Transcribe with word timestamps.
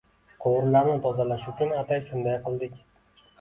Quvurlarni 0.45 0.95
tozalash 1.03 1.45
uchun 1.51 1.75
atay 1.83 2.01
shunday 2.09 2.41
qildik… 2.49 2.83